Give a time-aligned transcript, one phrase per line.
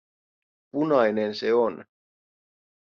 [0.71, 1.75] Punainen se on.